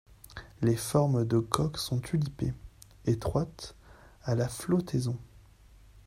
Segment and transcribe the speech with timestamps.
[0.63, 2.55] Les formes de coque sont tulipées,
[3.05, 3.75] étroites
[4.23, 5.19] à la flottaison.